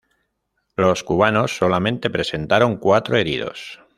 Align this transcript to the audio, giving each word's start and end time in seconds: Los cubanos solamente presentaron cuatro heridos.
Los 0.77 1.03
cubanos 1.03 1.55
solamente 1.55 2.09
presentaron 2.09 2.77
cuatro 2.77 3.17
heridos. 3.17 3.79